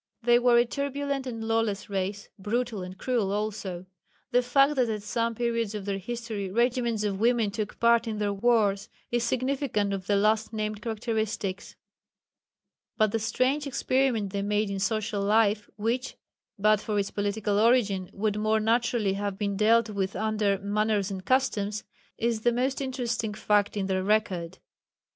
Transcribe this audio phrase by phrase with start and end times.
[0.23, 3.85] They were a turbulent and lawless race brutal and cruel also.
[4.31, 8.17] The fact that at some periods of their history regiments of women took part in
[8.17, 11.75] their wars is significant of the last named characteristics.
[12.97, 16.15] But the strange experiment they made in social life which,
[16.57, 21.23] but for its political origin, would more naturally have been dealt with under "manners and
[21.23, 21.83] customs,"
[22.17, 24.57] is the most interesting fact in their record.